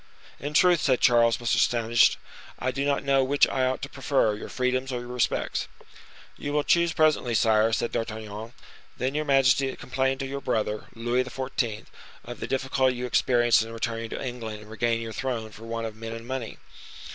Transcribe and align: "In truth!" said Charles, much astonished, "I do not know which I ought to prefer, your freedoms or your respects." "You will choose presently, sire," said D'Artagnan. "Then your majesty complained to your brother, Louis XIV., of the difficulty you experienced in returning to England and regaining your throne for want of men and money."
"In 0.39 0.55
truth!" 0.55 0.81
said 0.81 0.99
Charles, 0.99 1.39
much 1.39 1.53
astonished, 1.53 2.17
"I 2.57 2.71
do 2.71 2.83
not 2.85 3.03
know 3.03 3.23
which 3.23 3.47
I 3.47 3.65
ought 3.67 3.83
to 3.83 3.87
prefer, 3.87 4.33
your 4.33 4.49
freedoms 4.49 4.91
or 4.91 5.01
your 5.01 5.09
respects." 5.09 5.67
"You 6.39 6.53
will 6.53 6.63
choose 6.63 6.91
presently, 6.91 7.35
sire," 7.35 7.71
said 7.71 7.91
D'Artagnan. 7.91 8.53
"Then 8.97 9.13
your 9.13 9.25
majesty 9.25 9.75
complained 9.75 10.19
to 10.21 10.25
your 10.25 10.41
brother, 10.41 10.85
Louis 10.95 11.23
XIV., 11.25 11.85
of 12.25 12.39
the 12.39 12.47
difficulty 12.47 12.95
you 12.95 13.05
experienced 13.05 13.61
in 13.61 13.71
returning 13.73 14.09
to 14.09 14.19
England 14.27 14.61
and 14.61 14.71
regaining 14.71 15.03
your 15.03 15.13
throne 15.13 15.51
for 15.51 15.65
want 15.65 15.85
of 15.85 15.95
men 15.95 16.13
and 16.13 16.25
money." 16.27 16.57